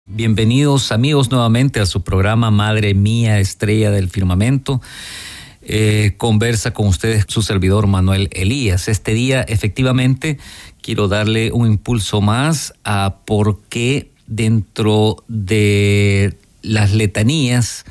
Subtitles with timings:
[0.06, 4.80] Bienvenidos amigos nuevamente a su programa Madre Mía, Estrella del Firmamento.
[5.68, 8.88] Eh, conversa con ustedes su servidor Manuel Elías.
[8.88, 10.38] Este día efectivamente
[10.80, 17.84] quiero darle un impulso más a por qué dentro de las letanías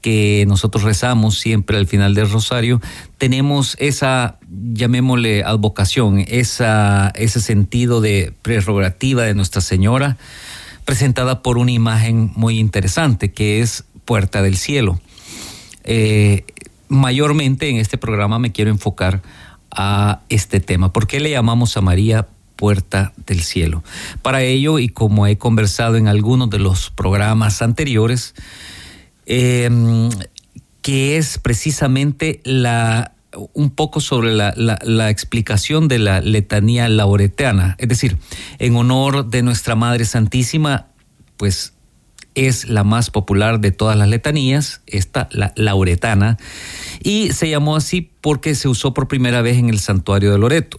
[0.00, 2.80] que nosotros rezamos siempre al final del rosario,
[3.18, 4.38] tenemos esa,
[4.72, 10.16] llamémosle, advocación, esa, ese sentido de prerrogativa de Nuestra Señora,
[10.84, 15.00] presentada por una imagen muy interesante que es Puerta del Cielo.
[15.82, 16.44] Eh,
[16.88, 19.22] mayormente en este programa me quiero enfocar
[19.70, 20.92] a este tema.
[20.92, 23.84] ¿Por qué le llamamos a María puerta del cielo?
[24.22, 28.34] Para ello, y como he conversado en algunos de los programas anteriores,
[29.26, 30.08] em,
[30.82, 33.12] que es precisamente la
[33.52, 38.16] un poco sobre la, la, explicación de la letanía lauretana, es decir,
[38.58, 40.86] en honor de nuestra Madre Santísima,
[41.36, 41.74] pues
[42.46, 46.38] es la más popular de todas las letanías, esta, la lauretana,
[47.02, 50.78] y se llamó así porque se usó por primera vez en el santuario de Loreto.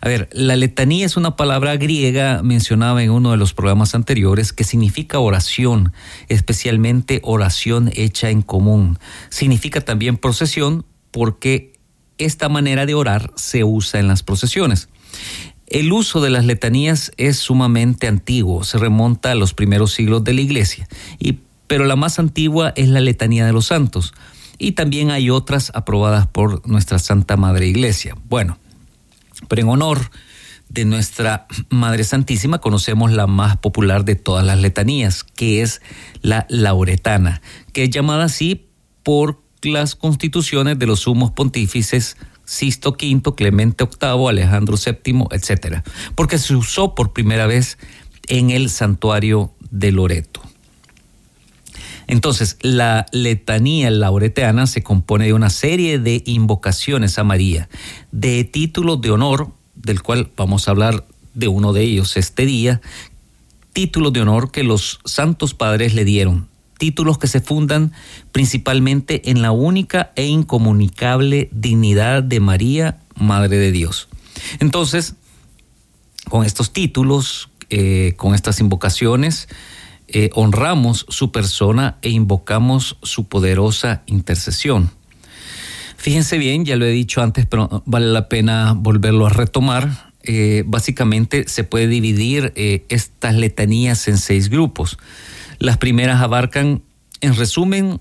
[0.00, 4.52] A ver, la letanía es una palabra griega mencionada en uno de los programas anteriores
[4.52, 5.92] que significa oración,
[6.28, 8.98] especialmente oración hecha en común.
[9.30, 11.72] Significa también procesión porque
[12.18, 14.88] esta manera de orar se usa en las procesiones.
[15.66, 20.32] El uso de las letanías es sumamente antiguo, se remonta a los primeros siglos de
[20.32, 20.88] la iglesia,
[21.66, 24.14] pero la más antigua es la letanía de los santos,
[24.58, 28.16] y también hay otras aprobadas por nuestra Santa Madre Iglesia.
[28.28, 28.58] Bueno,
[29.48, 30.10] pero en honor
[30.68, 35.82] de nuestra Madre Santísima conocemos la más popular de todas las letanías, que es
[36.22, 38.66] la lauretana, que es llamada así
[39.02, 42.16] por las constituciones de los sumos pontífices
[42.46, 45.82] Sisto V, Clemente VIII, Alejandro VII, etc.
[46.14, 47.76] Porque se usó por primera vez
[48.28, 50.40] en el santuario de Loreto.
[52.06, 57.68] Entonces, la letanía laureteana se compone de una serie de invocaciones a María,
[58.12, 61.04] de títulos de honor, del cual vamos a hablar
[61.34, 62.80] de uno de ellos este día,
[63.72, 67.92] títulos de honor que los santos padres le dieron, títulos que se fundan
[68.32, 74.08] principalmente en la única e incomunicable dignidad de María, Madre de Dios.
[74.60, 75.14] Entonces,
[76.28, 79.48] con estos títulos, eh, con estas invocaciones,
[80.08, 84.90] eh, honramos su persona e invocamos su poderosa intercesión.
[85.96, 90.12] Fíjense bien, ya lo he dicho antes, pero vale la pena volverlo a retomar.
[90.22, 92.52] Eh, básicamente se puede dividir
[92.88, 94.98] estas letanías en seis grupos.
[95.58, 96.82] Las primeras abarcan,
[97.20, 98.00] en resumen,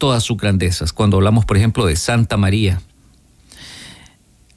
[0.00, 0.92] todas sus grandezas.
[0.92, 2.80] Cuando hablamos, por ejemplo, de Santa María.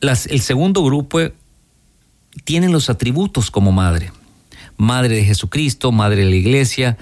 [0.02, 1.20] el segundo grupo
[2.46, 4.12] tiene los atributos como madre.
[4.78, 6.98] Madre de Jesucristo, Madre de la Iglesia.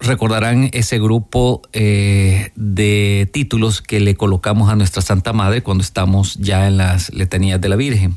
[0.00, 6.36] Recordarán ese grupo eh, de títulos que le colocamos a nuestra Santa Madre cuando estamos
[6.36, 8.16] ya en las letanías de la Virgen.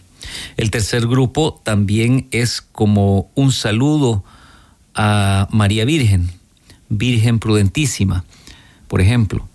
[0.56, 4.24] El tercer grupo también es como un saludo
[4.96, 6.30] a María Virgen,
[6.90, 8.24] Virgen prudentísima,
[8.88, 9.48] por ejemplo.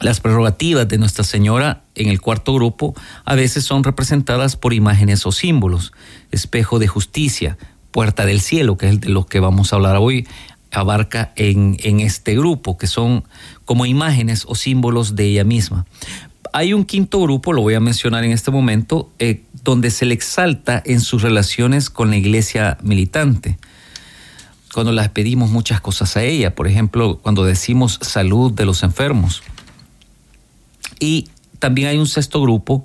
[0.00, 2.94] Las prerrogativas de Nuestra Señora en el cuarto grupo
[3.24, 5.92] a veces son representadas por imágenes o símbolos,
[6.30, 7.58] espejo de justicia,
[7.90, 10.28] puerta del cielo, que es de lo que vamos a hablar hoy,
[10.70, 13.24] abarca en, en este grupo, que son
[13.64, 15.84] como imágenes o símbolos de ella misma.
[16.52, 20.14] Hay un quinto grupo, lo voy a mencionar en este momento, eh, donde se le
[20.14, 23.58] exalta en sus relaciones con la iglesia militante
[24.72, 29.42] cuando las pedimos muchas cosas a ella, por ejemplo, cuando decimos salud de los enfermos.
[31.00, 31.28] Y
[31.58, 32.84] también hay un sexto grupo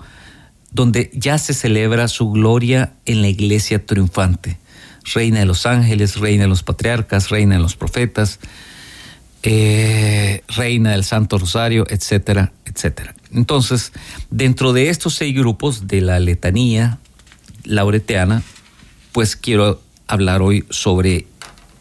[0.71, 4.57] donde ya se celebra su gloria en la iglesia triunfante.
[5.13, 8.39] Reina de los ángeles, reina de los patriarcas, reina de los profetas,
[9.43, 13.13] eh, reina del Santo Rosario, etcétera, etcétera.
[13.31, 13.91] Entonces,
[14.29, 16.97] dentro de estos seis grupos de la letanía
[17.65, 18.41] laureteana,
[19.11, 21.27] pues quiero hablar hoy sobre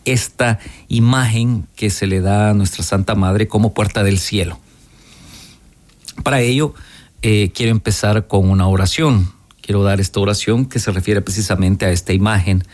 [0.04, 0.58] esta
[0.88, 4.58] imagen que se le da a nuestra Santa Madre como puerta del cielo.
[6.22, 6.74] Para ello,
[7.22, 9.32] eh, quiero empezar con una oración.
[9.60, 12.64] Quiero dar esta oración que se refiere precisamente a esta imagen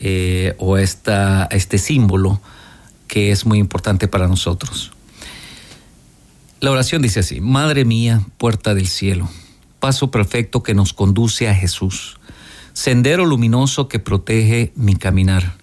[0.00, 2.40] eh, o esta, a este símbolo
[3.08, 4.92] que es muy importante para nosotros.
[6.60, 9.28] La oración dice así, Madre mía, puerta del cielo,
[9.80, 12.18] paso perfecto que nos conduce a Jesús,
[12.74, 15.57] sendero luminoso que protege mi caminar.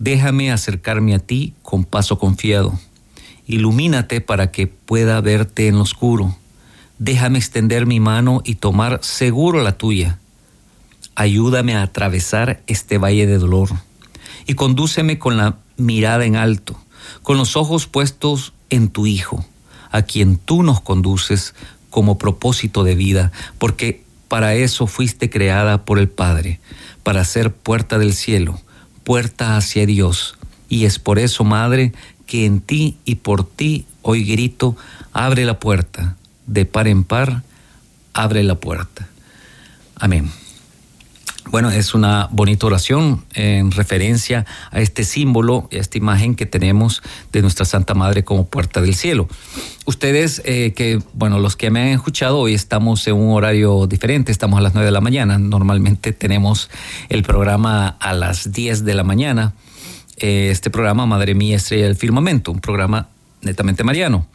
[0.00, 2.80] Déjame acercarme a ti con paso confiado.
[3.46, 6.38] Ilumínate para que pueda verte en lo oscuro.
[6.98, 10.18] Déjame extender mi mano y tomar seguro la tuya.
[11.16, 13.68] Ayúdame a atravesar este valle de dolor
[14.46, 16.80] y condúceme con la mirada en alto,
[17.22, 19.44] con los ojos puestos en tu Hijo,
[19.90, 21.54] a quien tú nos conduces
[21.90, 26.58] como propósito de vida, porque para eso fuiste creada por el Padre,
[27.02, 28.58] para ser puerta del cielo,
[29.10, 30.36] puerta hacia Dios.
[30.68, 31.92] Y es por eso, Madre,
[32.26, 34.76] que en ti y por ti hoy grito,
[35.12, 36.14] abre la puerta,
[36.46, 37.42] de par en par,
[38.12, 39.08] abre la puerta.
[39.96, 40.30] Amén.
[41.48, 47.02] Bueno, es una bonita oración en referencia a este símbolo, a esta imagen que tenemos
[47.32, 49.26] de nuestra Santa Madre como puerta del cielo.
[49.86, 54.30] Ustedes, eh, que, bueno, los que me han escuchado, hoy estamos en un horario diferente,
[54.30, 55.38] estamos a las 9 de la mañana.
[55.38, 56.70] Normalmente tenemos
[57.08, 59.54] el programa a las 10 de la mañana.
[60.18, 63.08] Eh, este programa, Madre Mía, Estrella del Firmamento, un programa
[63.42, 64.26] netamente mariano.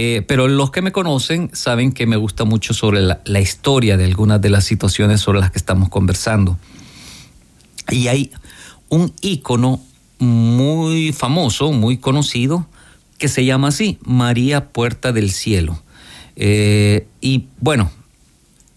[0.00, 4.04] Eh, pero los que me conocen saben que me gusta mucho sobre la, historia de
[4.04, 6.56] algunas de las situaciones sobre las que estamos conversando.
[7.90, 8.30] Y hay
[8.90, 9.80] un ícono
[10.20, 12.68] muy famoso, muy conocido,
[13.18, 15.82] que se llama así, María Puerta del Cielo.
[16.36, 17.90] Eh, y bueno,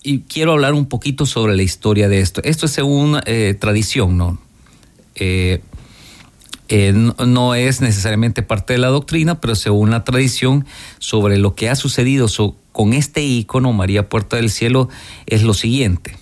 [0.02, 2.42] y quiero hablar un poquito sobre la historia de esto.
[2.44, 4.40] Esto es según eh, tradición, ¿no?
[6.74, 10.66] Eh, no, es necesariamente parte de la doctrina, pero según la tradición
[11.00, 12.28] sobre lo que ha sucedido
[12.72, 14.88] con este ícono, María Puerta del Cielo,
[15.26, 16.18] es lo siguiente.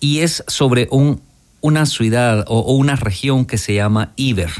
[0.00, 1.20] Y es sobre un,
[1.60, 4.50] una ciudad o, una región que se llama Iber.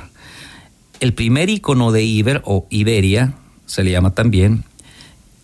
[1.00, 3.34] El primer ícono de Iber, o Iberia,
[3.66, 4.62] se le llama también,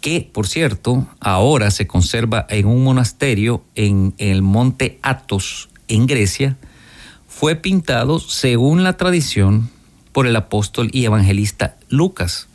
[0.00, 6.58] que por cierto ahora se conserva en un monasterio en el monte Athos, en Grecia,
[7.34, 9.70] fue pintado, según la tradición,
[10.12, 12.46] por el apóstol y evangelista Lucas.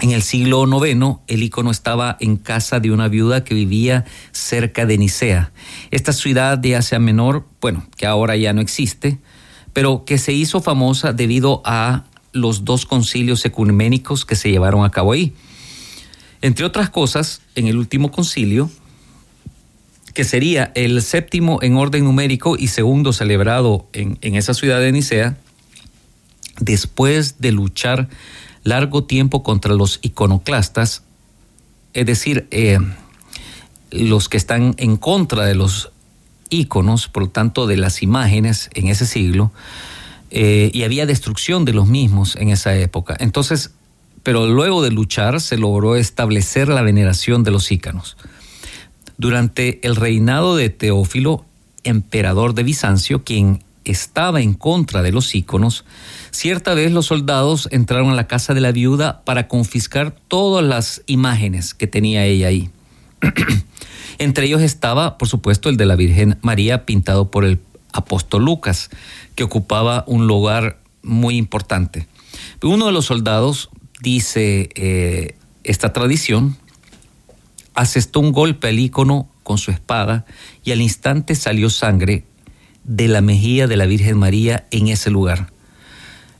[0.00, 4.86] En el siglo IX, el icono estaba en casa de una viuda que vivía cerca
[4.86, 5.52] de Nicea.
[5.90, 9.18] Esta ciudad de Asia Menor, bueno, que ahora ya no existe,
[9.74, 14.90] pero que se hizo famosa debido a los dos concilios ecuménicos que se llevaron a
[14.90, 15.34] cabo ahí.
[16.40, 18.70] Entre otras cosas, en el último concilio,
[20.14, 25.36] que sería el séptimo en orden numérico y segundo celebrado en, esa ciudad de Nicea,
[26.58, 28.08] después de luchar
[28.64, 31.02] largo tiempo contra los iconoclastas,
[31.94, 32.78] es decir, eh,
[33.90, 35.90] los que están en contra de los
[36.50, 39.52] iconos, por lo tanto de las imágenes en ese siglo,
[40.30, 43.16] eh, y había destrucción de los mismos en esa época.
[43.18, 43.72] Entonces,
[44.22, 48.16] pero luego de luchar se logró establecer la veneración de los íconos.
[49.20, 51.44] Durante el reinado de Teófilo,
[51.84, 55.84] emperador de Bizancio, quien estaba en contra de los íconos,
[56.30, 61.02] cierta vez los soldados entraron a la casa de la viuda para confiscar todas las
[61.04, 62.70] imágenes que tenía ella ahí.
[64.18, 67.60] Entre ellos estaba, por supuesto, el de la Virgen María pintado por el
[67.92, 68.88] apóstol Lucas,
[69.34, 72.06] que ocupaba un lugar muy importante.
[72.62, 73.68] Uno de los soldados,
[74.00, 76.56] dice eh, esta tradición,
[77.80, 80.26] asestó un golpe al ícono con su espada
[80.62, 82.24] y al instante salió sangre
[82.84, 85.50] de la mejilla de la Virgen María en ese lugar.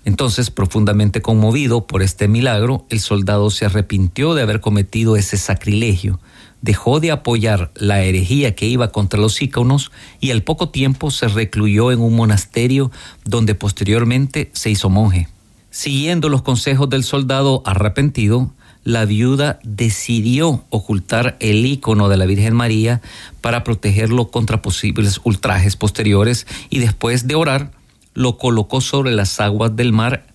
[0.04, 6.20] Entonces, profundamente conmovido por este milagro, el soldado se arrepintió de haber cometido ese sacrilegio,
[6.60, 11.26] dejó de apoyar la herejía que iba contra los íconos y al poco tiempo se
[11.28, 12.90] recluyó en un monasterio
[13.24, 15.28] donde posteriormente se hizo monje.
[15.70, 18.52] Siguiendo los consejos del soldado arrepentido,
[18.84, 23.00] la viuda decidió ocultar el icono de la Virgen María
[23.40, 27.72] para protegerlo contra posibles ultrajes posteriores y después de orar
[28.14, 30.26] lo colocó sobre las aguas del mar,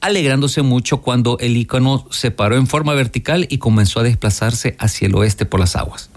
[0.00, 5.06] alegrándose mucho cuando el icono se paró en forma vertical y comenzó a desplazarse hacia
[5.06, 6.10] el oeste por las aguas.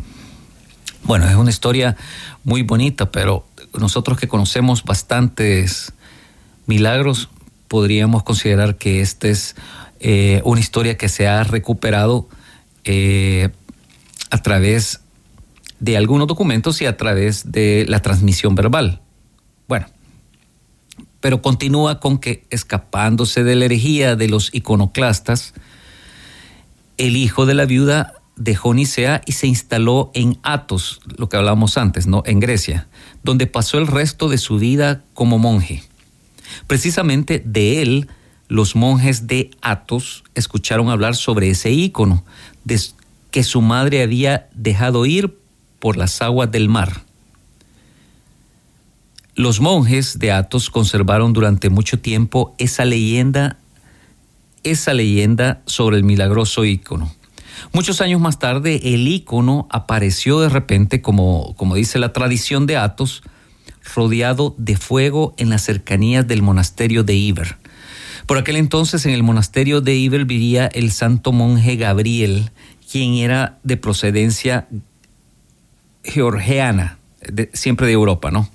[1.03, 1.96] Bueno, es una historia
[2.44, 3.46] muy bonita, pero
[3.79, 5.94] nosotros que conocemos bastantes
[6.65, 7.29] milagros,
[7.67, 9.56] podríamos considerar que este es
[10.00, 12.27] eh, una historia que se ha recuperado
[12.84, 13.50] eh,
[14.30, 15.01] a través
[15.80, 19.01] de algunos documentos y a través de la transmisión verbal.
[19.68, 19.88] Bueno,
[21.20, 25.54] pero continúa con que escapándose de la herejía de los iconoclastas,
[26.98, 31.77] el hijo de la viuda dejó Nicea y se instaló en Athos, lo que hablábamos
[31.77, 32.24] antes, ¿no?
[32.25, 32.88] En Grecia,
[33.24, 35.84] donde pasó el resto de su vida como monje.
[36.68, 38.08] Precisamente de él
[38.48, 42.24] los monjes de Athos escucharon hablar sobre ese ícono
[43.32, 45.38] que su madre había dejado ir
[45.80, 47.04] por las aguas del mar.
[49.36, 53.58] Los monjes de Athos conservaron durante mucho tiempo esa leyenda,
[54.63, 57.13] esa leyenda sobre el milagroso ícono.
[57.74, 62.77] Muchos años más tarde, el ícono apareció de repente, como, como dice la tradición de
[62.77, 63.24] Athos,
[63.96, 67.58] rodeado de fuego en las cercanías del monasterio de Iber.
[68.27, 72.51] Por aquel entonces en el monasterio de Iber vivía el santo monje Gabriel,
[72.91, 74.67] quien era de procedencia
[76.03, 77.00] georgiana,
[77.53, 78.50] siempre de Europa, ¿no?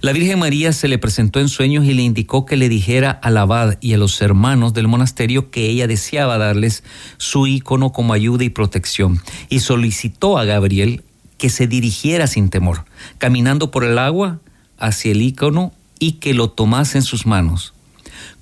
[0.00, 3.36] La Virgen María se le presentó en sueños y le indicó que le dijera al
[3.36, 6.82] abad y a los hermanos del monasterio que ella deseaba darles
[7.16, 11.04] su ícono como ayuda y protección, y solicitó a Gabriel
[11.38, 12.84] que se dirigiera sin temor,
[13.18, 14.40] caminando por el agua
[14.76, 17.73] hacia el ícono y que lo tomase en sus manos.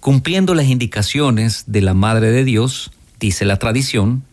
[0.02, 2.90] Cumpliendo las indicaciones de la Madre de Dios,
[3.20, 4.24] dice la tradición,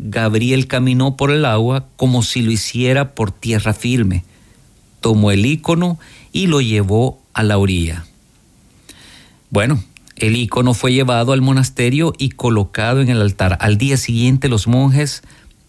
[0.00, 4.24] Gabriel caminó por el agua como si lo hiciera por tierra firme,
[5.00, 6.00] tomó el ícono
[6.32, 8.04] y lo llevó a la orilla.
[9.50, 9.84] Bueno,
[10.16, 13.56] el ícono fue llevado al monasterio y colocado en el altar.
[13.60, 15.22] Al día siguiente los monjes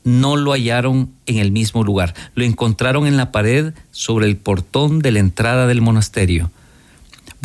[0.03, 5.01] no lo hallaron en el mismo lugar, lo encontraron en la pared sobre el portón
[5.01, 6.49] de la entrada del monasterio.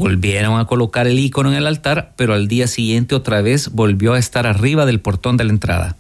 [0.00, 4.14] Volvieron a colocar el ícono en el altar, pero al día siguiente otra vez volvió
[4.14, 5.94] a estar arriba del portón de la entrada.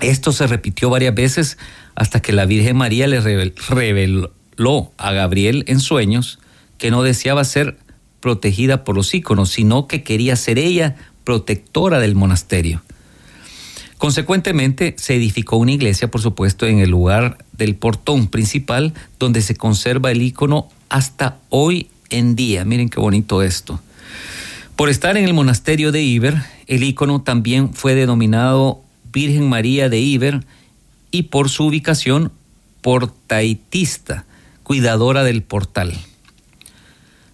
[0.00, 1.58] Esto se repitió varias veces
[1.96, 6.38] hasta que la Virgen María le reveló a Gabriel en sueños
[6.78, 7.76] que no deseaba ser
[8.20, 12.82] protegida por los íconos, sino que quería ser ella protectora del monasterio.
[13.98, 19.56] Consecuentemente, se edificó una iglesia, por supuesto, en el lugar del portón principal, donde se
[19.56, 22.64] conserva el ícono hasta hoy en día.
[22.64, 23.80] Miren qué bonito esto.
[24.76, 29.98] Por estar en el monasterio de Iber, el ícono también fue denominado Virgen María de
[29.98, 30.44] Iber
[31.10, 32.32] y por su ubicación
[32.80, 34.24] portaitista,
[34.62, 35.92] cuidadora del portal.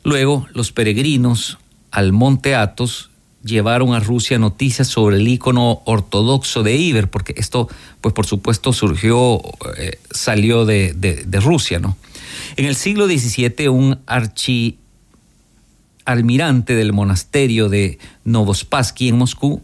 [0.02, 1.58] Luego, los peregrinos
[1.90, 3.10] al monte Athos
[3.46, 7.68] llevaron a Rusia noticias sobre el icono ortodoxo de Iber, porque esto,
[8.00, 9.40] pues por supuesto, surgió,
[9.78, 10.94] eh, salió de,
[11.40, 11.96] Rusia, ¿no?
[12.56, 19.62] En el siglo XVII, un archialmirante del monasterio de Novospassky en Moscú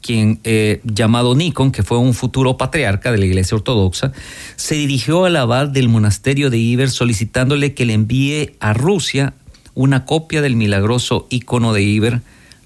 [0.00, 4.12] quien eh, llamado Nikon, que fue un futuro patriarca de la Iglesia Ortodoxa,
[4.56, 9.34] se dirigió al abad del monasterio de Iber solicitándole que le envíe a Rusia
[9.74, 12.22] una copia del milagroso icono de Iber,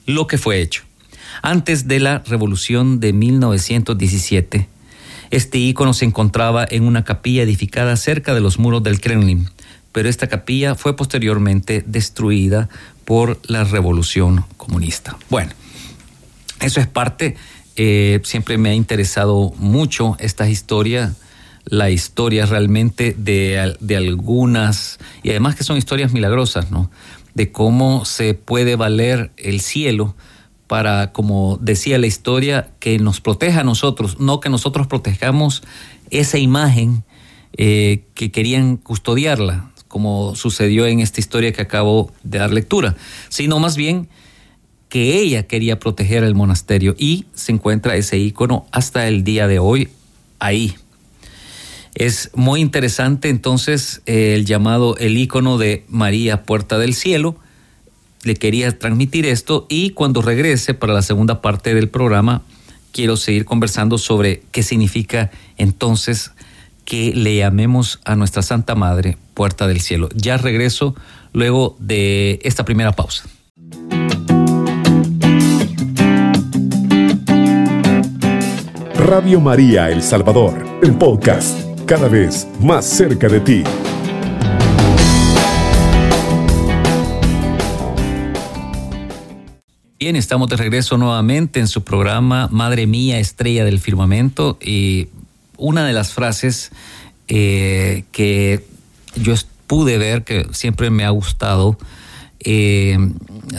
[0.07, 0.83] lo que fue hecho.
[1.43, 4.69] Antes de la revolución de 1917,
[5.31, 9.49] este icono se encontraba en una capilla edificada cerca de los muros del Kremlin,
[9.93, 12.69] pero esta capilla fue posteriormente destruida
[13.05, 15.17] por la revolución comunista.
[15.31, 15.53] Bueno,
[16.61, 17.37] eso es parte,
[17.77, 21.15] eh, siempre me ha interesado mucho esta historia,
[21.65, 26.91] la historia realmente de, de, algunas, y además que son historias milagrosas, ¿no?
[27.35, 30.15] De cómo se puede valer el cielo
[30.75, 35.63] para, como decía la historia, que nos proteja a nosotros, no que nosotros protejamos
[36.11, 37.05] esa imagen
[37.57, 42.97] eh, que querían custodiarla, como sucedió en esta historia que acabo de dar lectura,
[43.29, 44.09] sino más bien
[44.89, 49.61] que ella quería proteger el monasterio y se encuentra ese icono hasta el día de
[49.61, 49.91] hoy
[50.41, 50.75] ahí.
[51.95, 57.37] Es muy interesante entonces el llamado el icono de María Puerta del Cielo.
[58.25, 62.43] Le quería transmitir esto y cuando regrese para la segunda parte del programa
[62.93, 66.33] quiero seguir conversando sobre qué significa entonces
[66.85, 70.09] que le llamemos a nuestra Santa Madre Puerta del Cielo.
[70.15, 70.95] Ya regreso
[71.33, 73.25] luego de esta primera pausa.
[78.95, 83.65] Radio María El Salvador, el podcast, cada vez más cerca de ti.
[90.05, 94.59] Bien, estamos de regreso nuevamente en su programa Madre Mía, Estrella del Firmamento.
[94.61, 95.09] Y
[95.57, 96.73] una de las frases
[97.27, 98.67] eh, que
[99.17, 99.33] yo
[99.67, 101.79] pude ver, que siempre me ha gustado,
[102.41, 102.99] eh,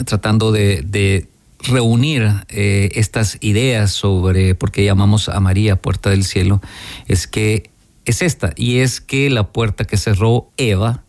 [0.04, 1.26] tratando de
[1.64, 6.62] reunir eh, estas ideas sobre por qué llamamos a María puerta del cielo
[7.08, 7.70] es que
[8.04, 11.02] es esta, y es que la puerta que cerró Eva,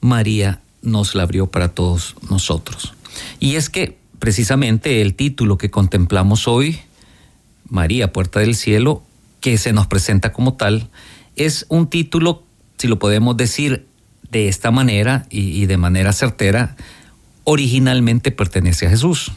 [0.00, 2.94] María nos la abrió para todos nosotros.
[3.40, 6.80] Y es que precisamente el título que contemplamos hoy,
[7.68, 9.02] María puerta del cielo,
[9.40, 10.90] que se nos presenta como tal,
[11.36, 12.42] es un título,
[12.78, 13.86] si lo podemos decir
[14.30, 16.76] de esta manera y de manera certera,
[17.44, 19.32] originalmente pertenece a Jesús.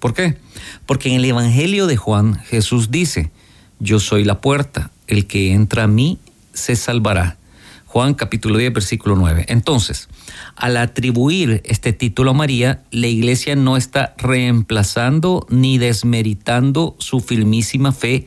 [0.00, 0.36] ¿Por qué?
[0.84, 3.30] Porque en el Evangelio de Juan Jesús dice,
[3.78, 6.18] yo soy la puerta, el que entra a mí
[6.52, 7.38] se salvará.
[7.86, 9.46] Juan capítulo 10, versículo 9.
[9.48, 10.08] Entonces,
[10.56, 17.92] al atribuir este título a María, la iglesia no está reemplazando ni desmeritando su firmísima
[17.92, 18.26] fe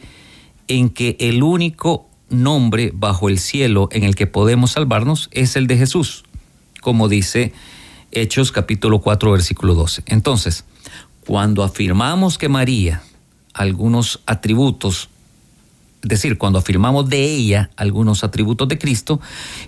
[0.68, 5.68] en que el único nombre bajo el cielo en el que podemos salvarnos es el
[5.68, 6.24] de Jesús,
[6.82, 7.54] como dice
[8.12, 10.04] Hechos capítulo 4, versículo 12.
[10.08, 10.66] Entonces,
[11.25, 13.01] cuando afirmamos que María,
[13.54, 15.10] algunos atributos
[16.04, 19.20] es decir, cuando afirmamos de ella algunos atributos de Cristo,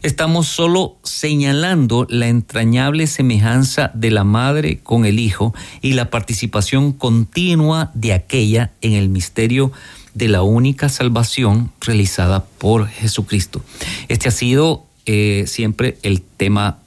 [0.04, 6.94] estamos solo señalando la entrañable semejanza de la madre con el hijo y la participación
[6.94, 9.72] continua de aquella en el misterio
[10.14, 13.62] de la única salvación realizada por Jesucristo.
[14.08, 16.78] Este ha sido eh, siempre el tema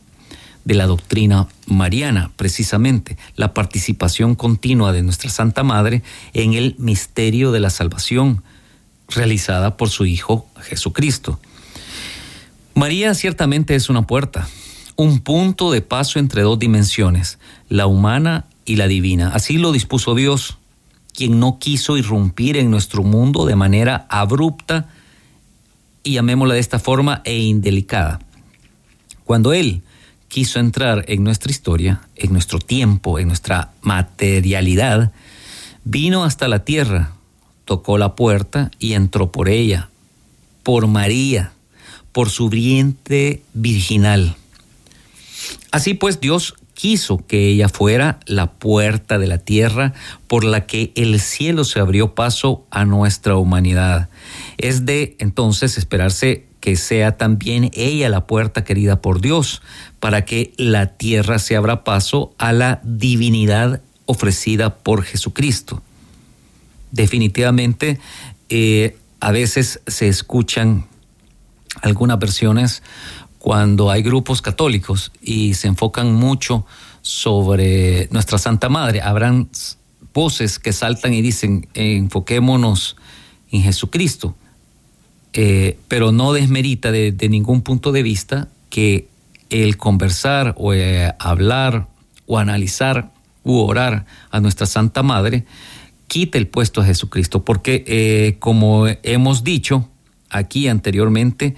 [0.64, 7.50] de la doctrina mariana, precisamente, la participación continua de nuestra Santa Madre en el misterio
[7.50, 8.44] de la salvación
[9.14, 11.40] realizada por su Hijo Jesucristo.
[12.74, 14.48] María ciertamente es una puerta,
[14.96, 17.38] un punto de paso entre dos dimensiones,
[17.68, 19.32] la humana y la divina.
[19.34, 20.58] Así lo dispuso Dios,
[21.14, 24.88] quien no quiso irrumpir en nuestro mundo de manera abrupta
[26.02, 28.20] y llamémosla de esta forma e indelicada.
[29.24, 29.82] Cuando Él
[30.28, 35.12] quiso entrar en nuestra historia, en nuestro tiempo, en nuestra materialidad,
[35.84, 37.12] vino hasta la tierra
[37.64, 39.88] tocó la puerta y entró por ella,
[40.62, 41.52] por María,
[42.12, 44.36] por su vientre virginal.
[45.70, 49.92] Así pues Dios quiso que ella fuera la puerta de la tierra
[50.26, 54.08] por la que el cielo se abrió paso a nuestra humanidad.
[54.58, 59.62] Es de entonces esperarse que sea también ella la puerta querida por Dios,
[59.98, 65.82] para que la tierra se abra paso a la divinidad ofrecida por Jesucristo
[66.92, 67.98] definitivamente
[68.48, 70.86] eh, a veces se escuchan
[71.80, 72.82] algunas versiones
[73.38, 76.64] cuando hay grupos católicos y se enfocan mucho
[77.00, 79.00] sobre nuestra Santa Madre.
[79.00, 79.48] Habrán
[80.14, 82.96] voces que saltan y dicen, enfoquémonos
[83.50, 84.36] en Jesucristo,
[85.32, 89.08] eh, pero no desmerita de, ningún punto de vista que
[89.50, 91.88] el conversar o eh, hablar
[92.26, 93.10] o analizar
[93.44, 95.46] u orar a nuestra Santa Madre
[96.12, 99.88] quite el puesto a Jesucristo, porque eh, como hemos dicho
[100.28, 101.54] aquí anteriormente,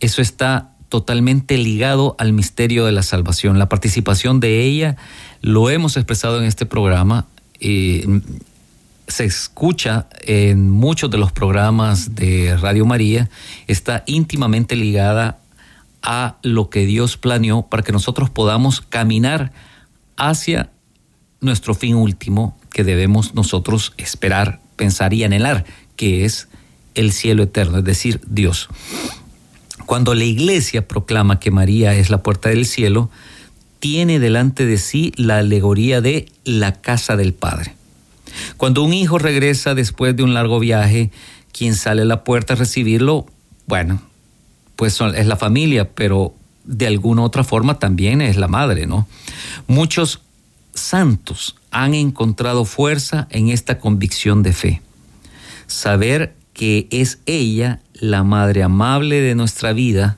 [0.00, 3.58] eso está totalmente ligado al misterio de la salvación.
[3.58, 4.98] La participación de ella
[5.40, 7.26] lo hemos expresado en este programa.
[7.58, 13.30] se escucha en muchos de los programas de Radio María,
[13.66, 15.38] está íntimamente ligada
[16.02, 19.52] a lo que Dios planeó para que nosotros podamos caminar
[20.18, 20.68] hacia
[21.40, 25.64] nuestro fin último, que debemos nosotros esperar, pensar y anhelar,
[25.96, 26.48] que es
[26.94, 28.68] el cielo eterno, es decir, Dios.
[29.86, 33.08] Cuando la iglesia proclama que María es la puerta del cielo,
[33.78, 37.74] tiene delante de sí la alegoría de la casa del Padre.
[38.58, 41.10] Cuando un hijo regresa después de un largo viaje,
[41.52, 43.24] quien sale a la puerta a recibirlo,
[43.66, 44.02] bueno,
[44.76, 46.34] pues es la familia, pero
[46.64, 49.08] de alguna otra forma también es la madre, ¿no?
[49.66, 50.20] Muchos
[50.74, 54.82] santos han encontrado fuerza en esta convicción de fe.
[55.66, 60.16] Saber que es ella, la Madre amable de nuestra vida,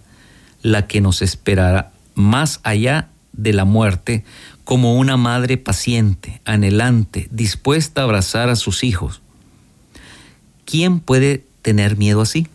[0.62, 4.24] la que nos esperará más allá de la muerte
[4.62, 9.20] como una madre paciente, anhelante, dispuesta a abrazar a sus hijos.
[10.64, 12.46] ¿Quién puede tener miedo así?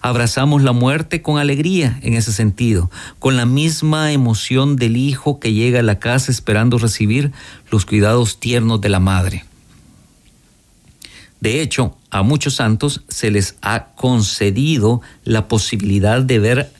[0.00, 5.52] Abrazamos la muerte con alegría en ese sentido, con la misma emoción del hijo que
[5.52, 7.32] llega a la casa esperando recibir
[7.70, 9.44] los cuidados tiernos de la madre.
[11.40, 16.72] De hecho, a muchos santos se les ha concedido la posibilidad de ver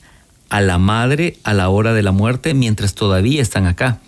[0.50, 4.00] a la madre a la hora de la muerte mientras todavía están acá.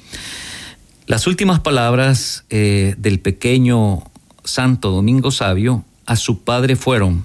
[1.06, 4.02] Las últimas palabras eh, del pequeño
[4.44, 7.24] Santo Domingo Sabio a su padre fueron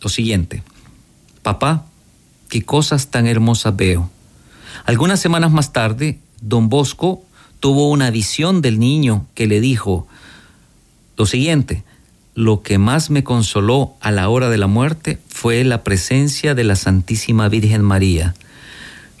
[0.00, 0.62] lo siguiente.
[1.46, 1.86] Papá,
[2.48, 4.10] qué cosas tan hermosas veo.
[4.84, 7.22] Algunas semanas más tarde, don Bosco
[7.60, 10.08] tuvo una visión del niño que le dijo
[11.16, 11.84] lo siguiente,
[12.34, 16.64] lo que más me consoló a la hora de la muerte fue la presencia de
[16.64, 18.34] la Santísima Virgen María.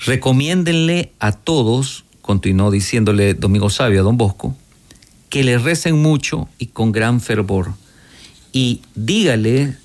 [0.04, 4.56] Recomiéndenle a todos, continuó diciéndole Domingo Sabio a don Bosco,
[5.28, 7.74] que le recen mucho y con gran fervor.
[8.52, 9.76] Y dígale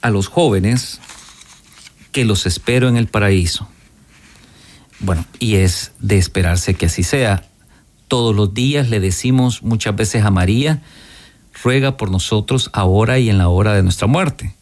[0.00, 0.98] a los jóvenes
[2.12, 3.68] que los espero en el paraíso.
[4.98, 7.44] Bueno, y es de esperarse que así sea.
[8.08, 10.82] Todos los días le decimos muchas veces a María,
[11.62, 14.54] ruega por nosotros ahora y en la hora de nuestra muerte.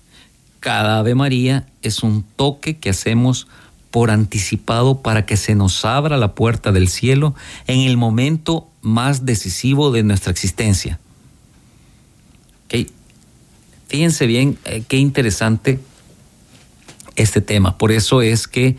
[0.60, 3.46] Cada Ave María es un toque que hacemos
[3.90, 7.34] por anticipado para que se nos abra la puerta del cielo
[7.66, 10.98] en el momento más decisivo de nuestra existencia.
[13.88, 15.80] Fíjense bien eh, qué interesante
[17.18, 17.76] este tema.
[17.76, 18.76] Por eso es que,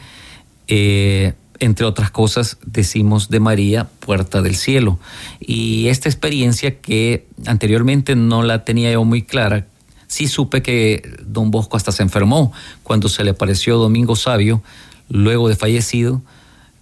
[0.67, 4.97] eh, entre otras cosas, decimos de María, puerta del cielo.
[5.39, 9.67] Y esta experiencia que anteriormente no la tenía yo muy clara,
[10.07, 14.63] sí supe que don Bosco hasta se enfermó cuando se le apareció Domingo Sabio,
[15.09, 16.21] luego de fallecido.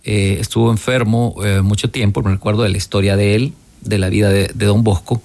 [0.03, 4.29] Eh, estuvo enfermo mucho tiempo, me recuerdo de la historia de él, de la vida
[4.29, 5.21] de, don Bosco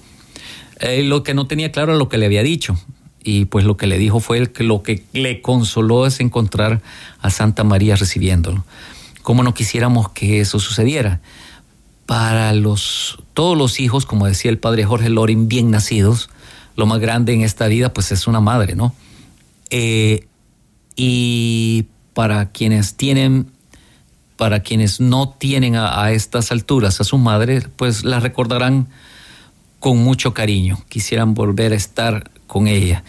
[0.79, 2.77] eh, lo que no tenía claro era lo que le había dicho.
[3.23, 6.81] Y pues lo que le dijo fue que lo que le consoló es encontrar
[7.21, 8.65] a Santa María recibiéndolo.
[9.21, 11.21] ¿Cómo no quisiéramos que eso sucediera?
[12.05, 16.29] Para los, todos los hijos, como decía el padre Jorge Lorin, bien nacidos,
[16.75, 18.93] lo más grande en esta vida pues es una madre, ¿no?
[19.69, 20.27] Eh,
[20.97, 23.47] y para quienes tienen,
[24.35, 28.89] para quienes no tienen a, a estas alturas a su madre, pues la recordarán
[29.79, 33.03] con mucho cariño, quisieran volver a estar con ella.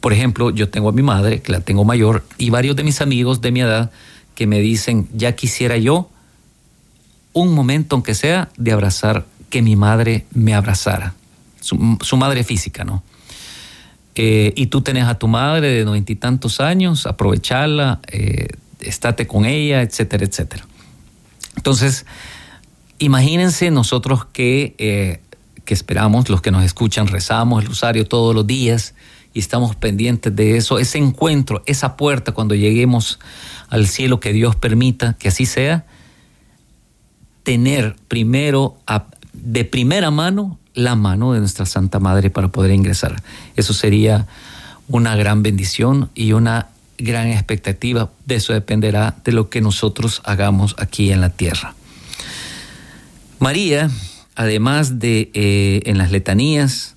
[0.00, 3.00] Por ejemplo, yo tengo a mi madre, que la tengo mayor, y varios de mis
[3.00, 3.90] amigos de mi edad
[4.36, 6.08] que me dicen, ya quisiera yo
[7.32, 11.14] un momento, aunque sea, de abrazar, que mi madre me abrazara,
[11.60, 11.76] su,
[12.16, 13.02] madre física, ¿no?
[14.14, 18.46] Eh, y tú tenés a tu madre de noventa y tantos años, aprovecharla, eh,
[18.78, 20.64] estate con ella, etcétera, etcétera.
[21.56, 22.06] Entonces,
[22.98, 25.20] imagínense nosotros que eh,
[25.64, 28.94] que esperamos, los que nos escuchan, rezamos el rosario todos los días
[29.32, 33.18] y estamos pendientes de eso, ese encuentro, esa puerta cuando lleguemos
[33.68, 35.86] al cielo, que Dios permita que así sea,
[37.42, 38.76] tener primero
[39.32, 43.22] de primera mano la mano de nuestra Santa Madre para poder ingresar.
[43.56, 44.26] Eso sería
[44.88, 48.10] una gran bendición y una gran expectativa.
[48.26, 51.74] De eso dependerá de lo que nosotros hagamos aquí en la tierra.
[53.38, 53.90] María
[54.34, 56.96] además de eh, en las letanías,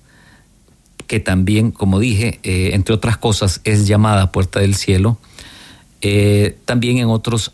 [1.06, 5.18] que también, como dije, eh, entre otras cosas, es llamada Puerta del Cielo,
[6.00, 7.52] eh, también en otros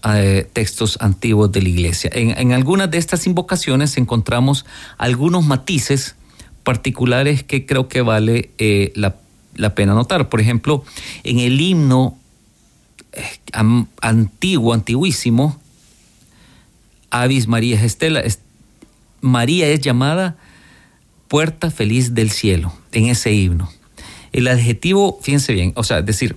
[0.53, 2.11] textos antiguos de la iglesia.
[2.13, 4.67] En, algunas de estas invocaciones encontramos
[4.99, 6.17] algunos matices
[6.63, 8.51] particulares que creo que vale
[8.95, 9.17] la,
[9.55, 10.29] la, pena notar.
[10.29, 10.85] Por ejemplo,
[11.23, 12.19] en el himno
[14.03, 15.59] antiguo, antiguísimo,
[17.11, 18.21] Avis María Estela,
[19.25, 20.37] María es llamada
[21.29, 23.73] puerta feliz del cielo en ese himno.
[24.33, 26.37] El adjetivo, fíjense bien, o sea, es decir,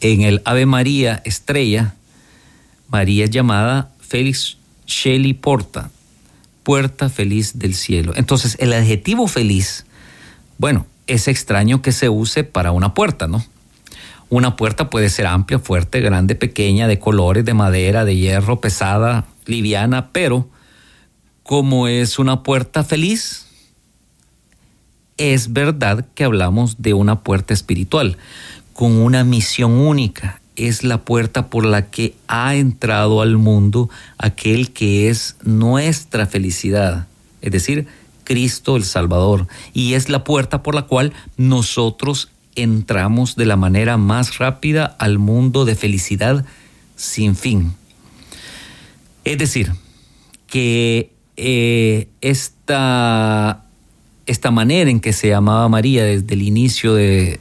[0.00, 1.94] en el Ave María estrella,
[2.88, 5.90] María es llamada Félix Shelley Porta,
[6.62, 8.14] puerta feliz del cielo.
[8.16, 9.84] Entonces, el adjetivo feliz,
[10.56, 13.44] bueno, es extraño que se use para una puerta, ¿no?
[14.30, 19.26] Una puerta puede ser amplia, fuerte, grande, pequeña, de colores, de madera, de hierro, pesada,
[19.44, 20.48] liviana, pero
[21.48, 23.46] como es una puerta feliz,
[25.16, 28.18] es verdad que hablamos de una puerta espiritual,
[28.74, 30.42] con una misión única.
[30.56, 37.06] Es la puerta por la que ha entrado al mundo aquel que es nuestra felicidad,
[37.40, 37.86] es decir,
[38.24, 39.48] Cristo el Salvador.
[39.72, 45.18] Y es la puerta por la cual nosotros entramos de la manera más rápida al
[45.18, 46.44] mundo de felicidad
[46.94, 47.72] sin fin.
[49.24, 49.72] Es decir,
[50.46, 53.64] que eh, esta,
[54.26, 57.40] esta manera en que se llamaba María desde el inicio de,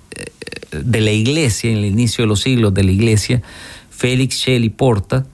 [0.71, 3.41] de la iglesia, en el inicio de los siglos de la iglesia,
[3.89, 5.25] Félix Shelley Porta,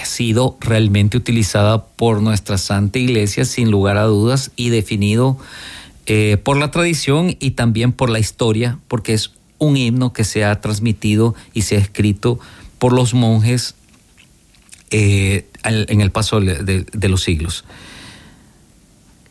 [0.00, 5.36] ha sido realmente utilizada por nuestra Santa Iglesia sin lugar a dudas y definido
[6.06, 10.44] eh, por la tradición y también por la historia, porque es un himno que se
[10.44, 12.38] ha transmitido y se ha escrito
[12.78, 13.74] por los monjes
[14.90, 17.64] eh, en el paso de, los siglos.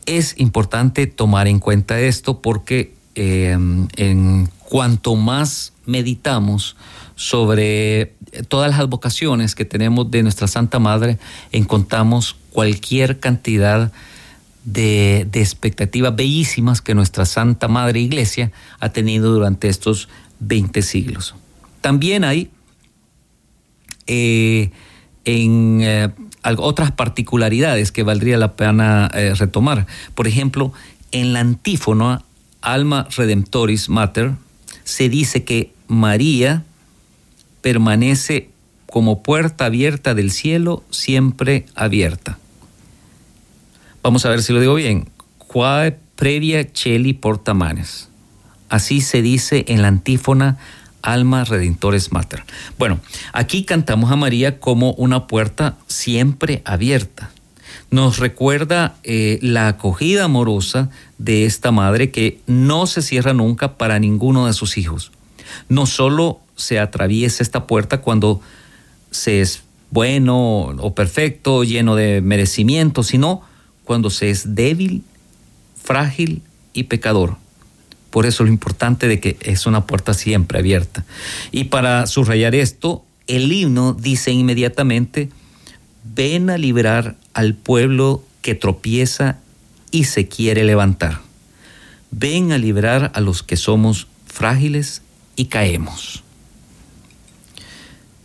[0.06, 6.76] Es importante tomar en cuenta esto porque em, en cuanto más meditamos
[7.16, 8.14] sobre
[8.48, 11.18] todas las vocaciones que tenemos de nuestra Santa Madre,
[11.52, 13.92] encontramos cualquier cantidad
[14.64, 20.08] de, expectativas bellísimas que nuestra Santa Madre Iglesia ha tenido durante estos
[20.40, 21.34] 20 siglos.
[21.80, 22.50] También hay
[24.06, 24.70] eh,
[25.24, 26.08] en eh,
[26.58, 29.86] otras particularidades que valdría la pena eh, retomar.
[30.14, 30.72] Por ejemplo,
[31.12, 32.22] en la antífona
[32.62, 34.32] Alma Redemptoris Mater
[34.84, 36.64] se dice que María
[37.62, 38.50] permanece
[38.86, 42.38] como puerta abierta del cielo, siempre abierta.
[44.02, 45.08] Vamos a ver si lo digo bien.
[45.38, 48.08] Quae previa cheli portamanes.
[48.68, 50.58] Así se dice en la antífona
[51.02, 52.44] Alma Redentores Mater.
[52.78, 53.00] Bueno,
[53.32, 57.30] aquí cantamos a María como una puerta siempre abierta.
[57.90, 63.98] Nos recuerda eh, la acogida amorosa de esta madre que no se cierra nunca para
[63.98, 65.10] ninguno de sus hijos.
[65.68, 68.40] No solo se atraviesa esta puerta cuando
[69.10, 73.42] se es bueno o perfecto, lleno de merecimiento, sino
[73.84, 75.02] cuando se es débil,
[75.82, 77.36] frágil y pecador.
[78.10, 81.04] Por eso lo importante de que es una puerta siempre abierta.
[81.52, 85.30] Y para subrayar esto, el himno dice inmediatamente,
[86.02, 89.38] ven a liberar al pueblo que tropieza
[89.90, 91.20] y se quiere levantar.
[92.10, 95.02] Ven a liberar a los que somos frágiles
[95.36, 96.24] y caemos.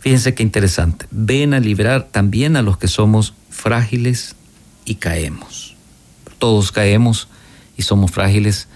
[0.00, 1.06] Fíjense qué interesante.
[1.10, 4.36] Ven a liberar también a los que somos frágiles
[4.84, 5.74] y caemos.
[6.38, 7.28] Todos caemos
[7.76, 8.68] y somos frágiles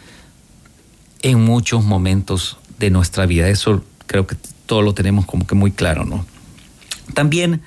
[1.23, 3.49] en muchos momentos de nuestra vida.
[3.49, 6.25] Eso creo que todo lo tenemos como que muy claro, ¿no?
[7.15, 7.61] También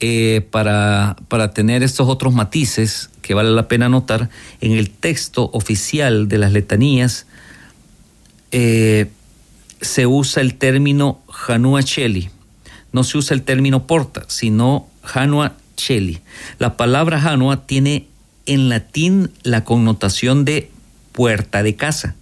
[0.00, 4.28] eh, para, para tener estos otros matices que vale la pena notar,
[4.60, 7.26] en el texto oficial de las letanías
[8.50, 9.08] eh,
[9.80, 12.30] se usa el término Hanua Cheli.
[12.92, 16.20] No se usa el término porta, sino Hanua Cheli.
[16.58, 18.08] La palabra Hanua tiene
[18.46, 20.70] en latín la connotación de
[21.12, 22.14] puerta de casa.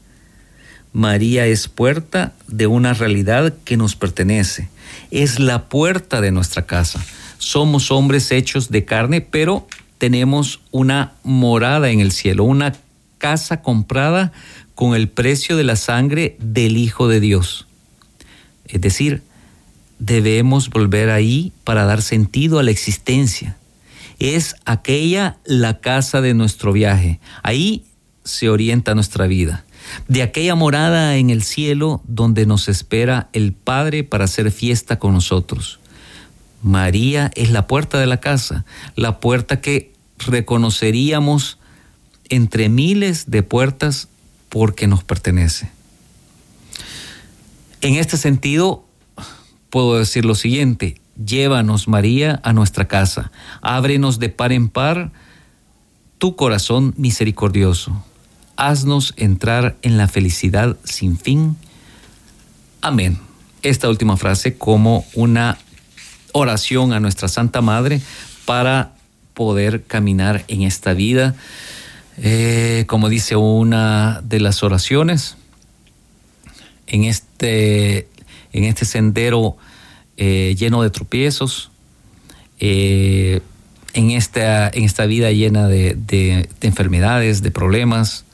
[0.93, 4.69] María es puerta de una realidad que nos pertenece.
[5.11, 7.05] Es la puerta de nuestra casa.
[7.39, 9.67] Somos hombres hechos de carne, pero
[9.99, 12.75] tenemos una morada en el cielo, una
[13.19, 14.33] casa comprada
[14.75, 17.67] con el precio de la sangre del Hijo de Dios.
[18.67, 19.23] Es decir,
[19.99, 23.57] debemos volver ahí para dar sentido a la existencia.
[24.19, 27.21] Es aquella la casa de nuestro viaje.
[27.43, 27.85] Ahí
[28.25, 29.65] se orienta nuestra vida
[30.09, 35.15] de aquella morada en el cielo donde nos espera el Padre para hacer fiesta con
[35.15, 35.81] nosotros.
[36.63, 38.65] María es la puerta de la casa,
[38.97, 41.59] la puerta que reconoceríamos
[42.29, 44.09] entre miles de puertas
[44.49, 45.71] porque nos pertenece.
[47.81, 48.85] En este sentido,
[49.71, 55.13] puedo decir lo siguiente, llévanos María a nuestra casa, ábrenos de par en par
[56.19, 58.05] tu corazón misericordioso
[58.61, 61.57] haznos entrar en la felicidad sin fin.
[62.83, 63.19] Amén.
[63.63, 65.57] Esta última frase como una
[66.33, 68.03] oración a nuestra Santa Madre
[68.45, 68.93] para
[69.33, 71.35] poder caminar en esta vida.
[72.19, 75.37] Eh, como dice una de las oraciones,
[76.87, 78.09] en este,
[78.53, 79.57] en este sendero
[80.19, 81.71] eh, lleno de tropiezos,
[82.59, 83.41] eh,
[83.95, 88.27] en, esta, en esta vida llena de enfermedades, de problemas,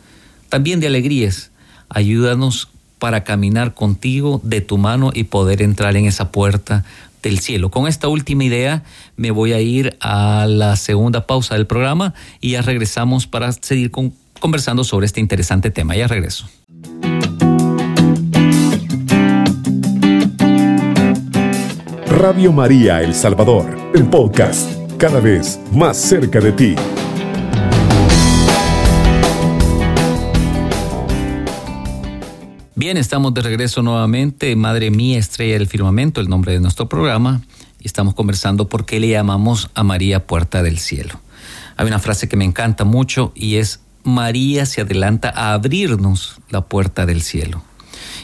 [0.57, 1.51] también de alegrías.
[1.90, 6.83] Ayúdanos para caminar contigo de tu mano y poder entrar en esa puerta
[7.23, 7.71] del cielo.
[7.71, 8.83] Con esta última idea
[9.19, 13.90] me voy a ir a la segunda pausa del programa y ya regresamos para seguir
[14.40, 15.95] conversando sobre este interesante tema.
[15.95, 16.49] Ya regreso.
[22.07, 26.75] Radio María El Salvador, el podcast, cada vez más cerca de ti.
[32.87, 34.55] Bien, estamos de regreso nuevamente.
[34.55, 37.42] Madre mía, estrella del firmamento, el nombre de nuestro programa.
[37.81, 41.18] Y estamos conversando por qué le llamamos a María Puerta del Cielo.
[41.77, 46.61] Hay una frase que me encanta mucho y es María se adelanta a abrirnos la
[46.61, 47.61] puerta del cielo.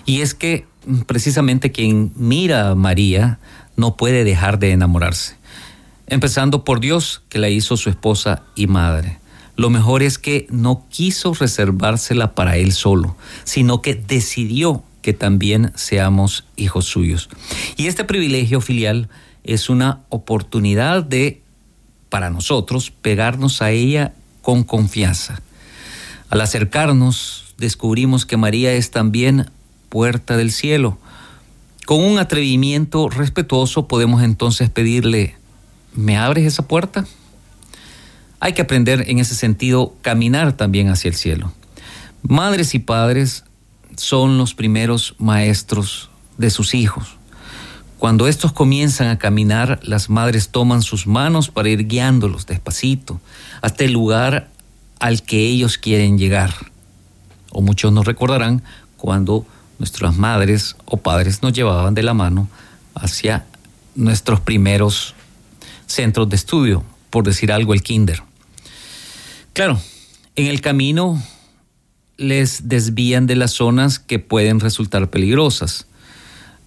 [0.07, 3.41] Y es que mm, precisamente quien mira a María
[3.75, 5.35] no puede dejar de enamorarse.
[6.07, 9.19] Empezando por Dios, que la hizo su esposa y madre.
[9.57, 15.73] Lo mejor es que no quiso reservársela para él solo, sino que decidió que también
[15.75, 17.29] seamos hijos suyos.
[17.77, 19.09] Y este privilegio filial
[19.45, 21.43] es una oportunidad de,
[22.09, 25.43] para nosotros, pegarnos a ella con confianza.
[26.31, 29.51] Al acercarnos, descubrimos que María es también
[29.89, 30.99] puerta del cielo.
[31.85, 35.37] Con un atrevimiento respetuoso podemos entonces pedirle,
[35.95, 37.07] ¿me abres esa puerta?
[38.45, 41.53] Hay que aprender en ese sentido caminar también hacia el cielo.
[42.25, 43.45] Madres y padres
[43.97, 47.15] son los primeros maestros de sus hijos.
[48.01, 53.21] Cuando estos comienzan a caminar, las madres toman sus manos para ir guiándolos despacito
[53.61, 54.51] hasta el lugar
[54.99, 56.53] al que ellos quieren llegar.
[57.53, 58.65] O muchos nos recordarán
[58.97, 59.47] cuando
[59.79, 62.49] nuestras madres o padres nos llevaban de la mano
[62.97, 63.47] hacia
[63.95, 65.15] nuestros primeros
[65.87, 68.21] centros de estudio, por decir algo, el kinder.
[69.53, 69.79] Claro,
[70.35, 71.23] En el camino
[72.17, 75.87] les desvían de las zonas que pueden resultar peligrosas.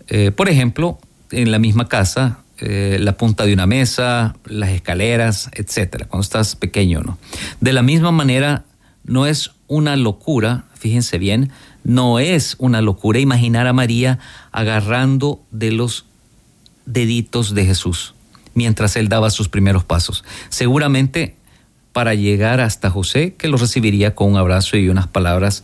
[0.08, 1.00] Eh, por ejemplo,
[1.32, 6.56] en la misma casa, eh, la punta de una mesa, las escaleras, etcétera, cuando estás
[6.56, 7.18] pequeño, ¿no?
[7.60, 8.66] De la misma manera,
[9.04, 11.52] no es una locura, fíjense bien,
[11.84, 14.20] no es una locura imaginar a María
[14.52, 16.06] agarrando de los
[16.86, 18.14] deditos de Jesús
[18.54, 20.24] mientras él daba sus primeros pasos.
[20.50, 21.36] Seguramente
[21.96, 25.64] para llegar hasta José, que lo recibiría con un abrazo y unas palabras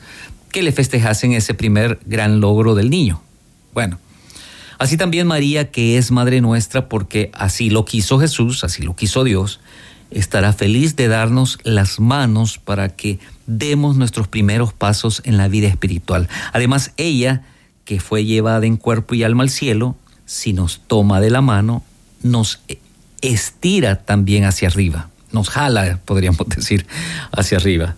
[0.53, 3.21] que le festejasen ese primer gran logro del niño.
[3.73, 3.99] Bueno,
[4.77, 9.25] así también María, que es Madre nuestra, porque así lo quiso Jesús, así lo quiso
[9.25, 9.59] Dios,
[10.09, 15.67] estará feliz de darnos las manos para que demos nuestros primeros pasos en la vida
[15.67, 16.29] espiritual.
[16.53, 17.43] Además, ella,
[17.83, 21.83] que fue llevada en cuerpo y alma al cielo, si nos toma de la mano,
[22.23, 22.61] nos
[23.19, 26.85] estira también hacia arriba, nos jala, podríamos decir,
[27.31, 27.95] hacia arriba.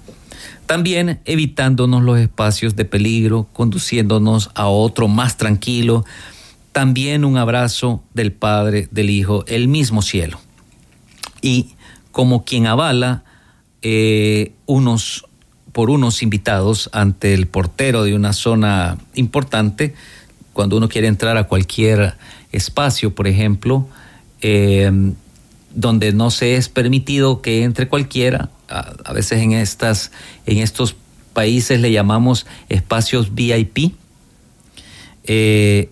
[0.66, 6.06] También evitándonos los espacios de peligro, conduciéndonos a otro más tranquilo.
[6.72, 10.40] También un abrazo del Padre, del Hijo, el mismo cielo.
[11.42, 11.76] Y
[12.12, 13.24] como quien avala
[13.82, 15.26] eh, unos
[15.74, 19.96] por unos invitados ante el portero de una zona importante,
[20.54, 22.14] cuando uno quiere entrar a cualquier
[22.52, 23.88] espacio, por ejemplo,
[24.42, 25.14] eh,
[25.74, 30.12] donde no se es permitido que entre cualquiera, a, veces en, estas,
[30.46, 30.96] en estos
[31.34, 33.96] países le llamamos espacios VIP.
[35.26, 35.90] Eh,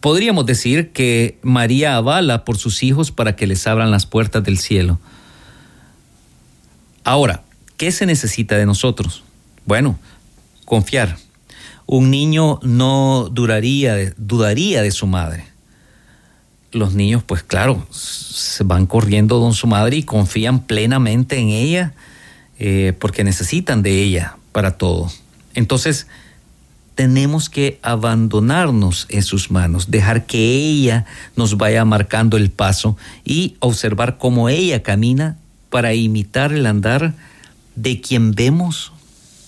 [0.00, 4.58] podríamos decir que María avala por sus hijos para que les abran las puertas del
[4.58, 4.98] cielo.
[7.04, 7.42] Ahora,
[7.76, 9.22] ¿qué se necesita de nosotros?
[9.64, 9.98] Bueno,
[10.64, 11.16] confiar.
[11.86, 15.46] Un niño no duraría, dudaría de su madre.
[16.70, 21.94] Los niños, pues claro, se van corriendo con su madre y confían plenamente en ella
[22.58, 25.10] eh, porque necesitan de ella para todo.
[25.54, 26.06] Entonces,
[26.98, 33.56] tenemos que abandonarnos en sus manos, dejar que ella nos vaya marcando el paso y
[33.60, 35.38] observar cómo ella camina
[35.70, 37.14] para imitar el andar
[37.76, 38.92] de quien vemos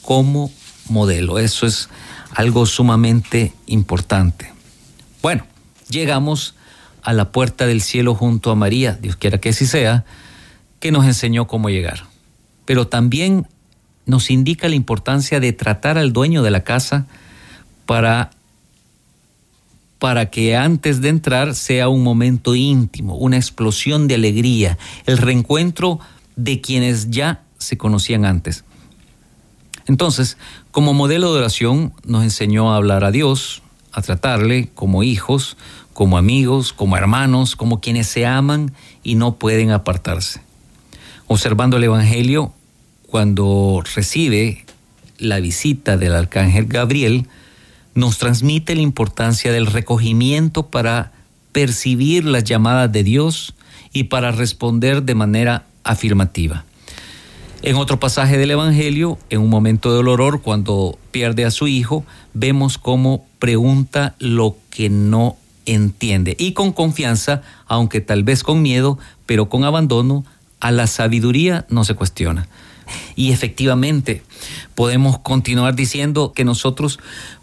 [0.02, 0.52] como
[0.88, 1.40] modelo.
[1.40, 1.88] Eso es
[2.37, 4.52] algo sumamente importante.
[5.20, 5.44] Bueno,
[5.88, 6.54] llegamos
[7.11, 10.05] a la puerta del cielo junto a María, Dios quiera que así sea,
[10.79, 12.05] que nos enseñó cómo llegar.
[12.66, 13.49] Pero también
[14.07, 17.09] nos indica la importancia de tratar al dueño de la casa
[17.85, 18.31] para,
[19.99, 25.99] para que antes de entrar sea un momento íntimo, una explosión de alegría, el reencuentro
[26.37, 28.62] de quienes ya se conocían antes.
[29.88, 30.37] Entonces,
[30.70, 35.57] como modelo de oración, nos enseñó a hablar a Dios, a tratarle como hijos,
[35.92, 38.72] como amigos, como hermanos, como quienes se aman
[39.03, 40.40] y no pueden apartarse.
[41.26, 42.53] Observando el Evangelio,
[43.07, 44.64] cuando recibe
[45.18, 47.26] la visita del arcángel Gabriel,
[47.94, 51.12] nos transmite la importancia del recogimiento para
[51.53, 53.55] percibir las llamadas de Dios
[53.92, 56.64] y para responder de manera afirmativa.
[57.62, 62.05] En otro pasaje del Evangelio, en un momento del horror, cuando pierde a su hijo,
[62.33, 68.99] vemos cómo pregunta lo que no entiende y con confianza, aunque tal vez con miedo,
[69.27, 70.25] pero con abandono,
[70.61, 72.49] a la sabiduría no se cuestiona.
[73.14, 74.23] Y efectivamente,
[74.75, 76.99] podemos continuar diciendo que nosotros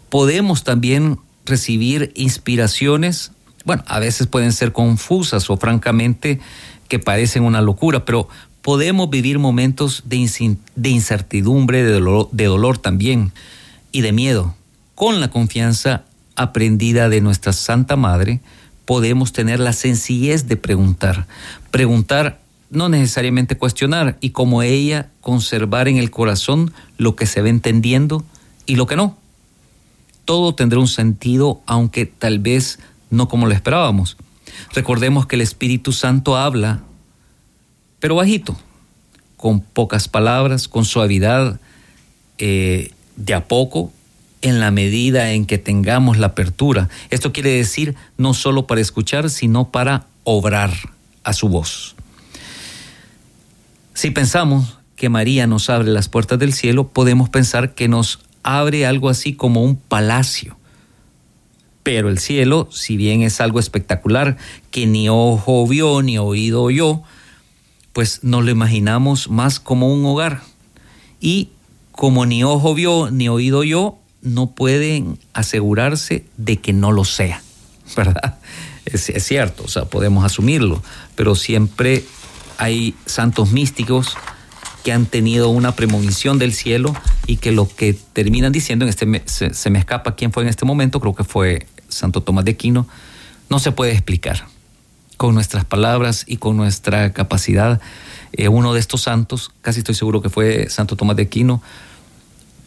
[0.08, 3.32] podemos también recibir inspiraciones,
[3.64, 6.40] bueno, a veces pueden ser confusas o francamente
[6.88, 8.28] que parecen una locura, pero
[8.62, 10.16] podemos vivir momentos de,
[10.90, 13.32] incertidumbre, de dolor, de dolor también
[13.92, 14.54] y de miedo.
[14.94, 16.04] Con la confianza
[16.38, 18.40] aprendida de nuestra Santa Madre,
[18.86, 21.26] podemos tener la sencillez de preguntar.
[21.70, 27.50] Preguntar no necesariamente cuestionar y como ella conservar en el corazón lo que se va
[27.50, 28.24] entendiendo
[28.64, 29.16] y lo que no
[30.28, 34.18] todo tendrá un sentido, aunque tal vez no como lo esperábamos.
[34.74, 36.82] Recordemos que el Espíritu Santo habla,
[37.98, 38.54] pero bajito,
[39.38, 41.58] con pocas palabras, con suavidad,
[42.36, 43.90] eh, de a poco,
[44.42, 46.88] en la medida en que tengamos la apertura.
[47.10, 50.72] Esto quiere decir no solo para escuchar, sino para obrar
[51.24, 51.96] a su voz.
[53.94, 58.86] Si pensamos que María nos abre las puertas del cielo, podemos pensar que nos abre
[58.86, 60.56] algo así como un palacio.
[61.82, 64.36] Pero el cielo, si bien es algo espectacular
[64.70, 67.02] que ni ojo vio ni oído oyó,
[67.92, 70.42] pues nos lo imaginamos más como un hogar.
[71.20, 71.50] Y
[71.92, 73.96] como ni ojo vio ni oído oyó,
[74.28, 77.42] no pueden asegurarse de que no lo sea,
[77.96, 78.38] ¿verdad?
[78.84, 80.82] Es, cierto, o sea, podemos asumirlo,
[81.14, 82.04] pero siempre
[82.56, 84.16] hay santos místicos
[84.82, 86.94] que han tenido una premonición del cielo
[87.26, 90.48] y que lo que terminan diciendo, en este se, se me escapa quién fue en
[90.48, 92.88] este momento, creo que fue Santo Tomás de Aquino,
[93.50, 94.46] no se puede explicar
[95.18, 97.80] con nuestras palabras y con nuestra capacidad.
[98.32, 101.60] Eh, uno de estos santos, casi estoy seguro que fue Santo Tomás de Aquino,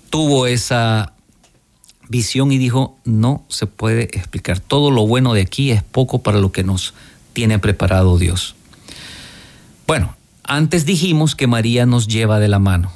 [0.09, 1.14] tuvo esa
[2.12, 4.59] visión y dijo, no se puede explicar.
[4.59, 6.93] Todo lo bueno de aquí es poco para lo que nos
[7.32, 8.53] tiene preparado Dios.
[9.88, 12.91] Bueno, antes dijimos que María nos lleva de la mano.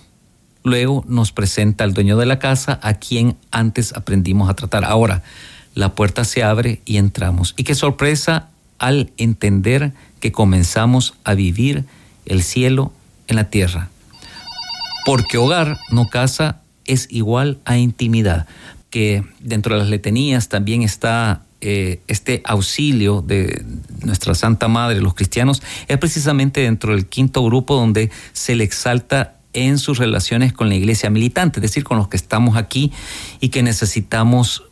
[0.64, 4.84] Luego nos presenta al dueño de la casa a quien antes aprendimos a tratar.
[4.84, 5.24] Ahora,
[5.76, 7.54] la puerta se abre y entramos.
[7.56, 8.50] Y qué sorpresa
[8.80, 11.86] al entender que comenzamos a vivir
[12.26, 12.92] el cielo
[13.28, 13.90] en la tierra.
[15.06, 18.48] Porque hogar, no casa, es igual a intimidad.
[18.96, 23.62] Que dentro de las letanías también está eh, este auxilio de
[24.06, 29.36] nuestra Santa Madre, los cristianos, es precisamente dentro del quinto grupo donde se le exalta
[29.52, 32.94] en sus relaciones con la iglesia militante, es decir, con los que estamos aquí
[33.42, 34.64] y que necesitamos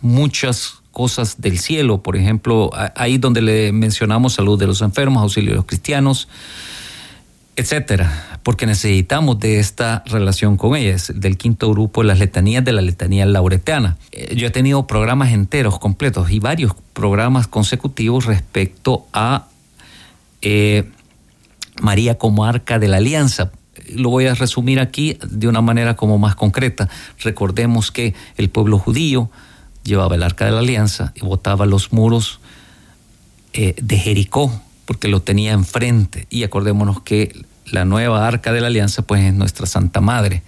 [0.00, 5.50] muchas cosas del cielo, por ejemplo, ahí donde le mencionamos salud de los enfermos, auxilio
[5.50, 6.28] de los cristianos,
[7.56, 12.80] etcétera, porque necesitamos de esta relación con ellas, del quinto grupo, las letanías de la
[12.80, 13.98] letanía lauretana.
[14.10, 19.48] Eh, yo he tenido programas enteros, completos, y varios programas consecutivos respecto a
[20.40, 20.88] eh,
[21.80, 23.52] María como arca de la alianza.
[23.94, 26.88] Lo voy a resumir aquí de una manera como más concreta.
[27.20, 29.30] Recordemos que el pueblo judío,
[29.84, 32.40] llevaba el arca de la alianza y botaba los muros
[33.52, 34.52] eh, de Jericó,
[34.92, 36.26] porque lo tenía enfrente.
[36.28, 40.42] Y acordémonos que la nueva arca de la alianza, pues es nuestra Santa Madre.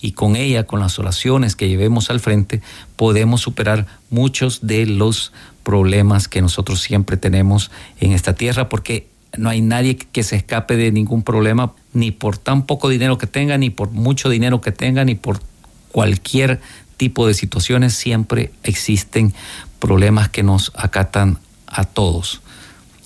[0.00, 2.62] Y con ella, con las oraciones que llevemos al frente,
[2.96, 7.70] podemos superar muchos de los problemas que nosotros siempre tenemos
[8.00, 12.38] en esta tierra, porque no hay nadie que se escape de ningún problema, ni por
[12.38, 15.42] tan poco dinero que tenga, ni por mucho dinero que tenga, ni por
[15.90, 16.62] cualquier
[16.96, 19.34] tipo de situaciones siempre existen
[19.78, 22.40] problemas que nos acatan a todos.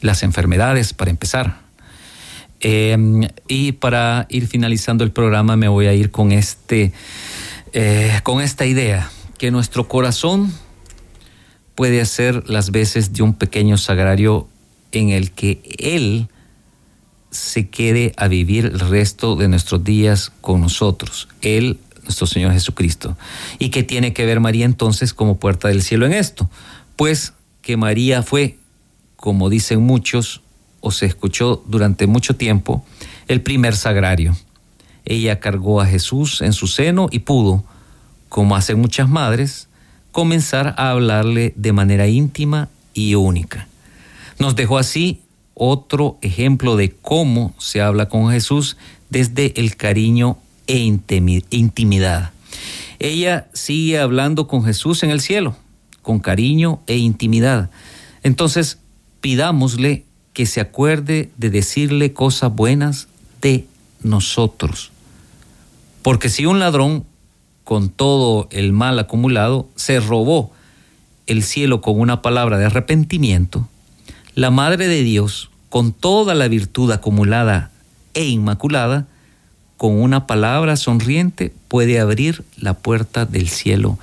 [0.00, 1.60] Las enfermedades, para empezar.
[2.60, 6.92] Em, y para ir finalizando el programa me voy a ir con, este,
[7.72, 10.52] eh, con esta idea, que nuestro corazón
[11.74, 14.48] puede hacer las veces de un pequeño sagrario
[14.92, 16.28] en el que Él
[17.30, 21.28] se quede a vivir el resto de nuestros días con nosotros.
[21.42, 23.16] Él nuestro Señor Jesucristo.
[23.58, 26.48] ¿Y qué tiene que ver María entonces como puerta del cielo en esto?
[26.96, 28.58] Pues que María fue,
[29.26, 30.40] como dicen muchos,
[30.80, 32.84] o se escuchó durante mucho tiempo,
[33.26, 34.36] el primer sagrario.
[35.04, 37.64] Ella cargó a Jesús en su seno y pudo,
[38.28, 39.66] como hacen muchas madres,
[40.12, 43.66] comenzar a hablarle de manera íntima y única.
[44.38, 45.22] Nos dejó así
[45.54, 48.76] otro ejemplo de cómo se habla con Jesús
[49.10, 52.30] desde el cariño e intimidad.
[53.00, 55.56] Ella sigue hablando con Jesús en el cielo,
[56.00, 57.70] con cariño e intimidad.
[58.22, 58.78] Entonces,
[59.26, 60.04] pidámosle
[60.34, 63.08] que se acuerde de decirle cosas buenas
[63.42, 63.66] de
[64.00, 64.92] nosotros.
[66.02, 67.04] Porque si un ladrón,
[67.64, 70.52] con todo el mal acumulado, se robó
[71.26, 73.68] el cielo con una palabra de arrepentimiento,
[74.36, 77.72] la Madre de Dios, con toda la virtud acumulada
[78.14, 79.08] e inmaculada,
[79.76, 83.98] con una palabra sonriente puede abrir la puerta del cielo